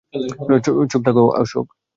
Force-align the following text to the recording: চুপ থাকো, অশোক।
চুপ 0.91 1.01
থাকো, 1.05 1.23
অশোক। 1.41 1.67